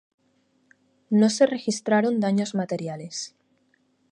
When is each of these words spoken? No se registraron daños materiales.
No 1.11 1.29
se 1.29 1.45
registraron 1.45 2.19
daños 2.19 2.55
materiales. 2.55 3.35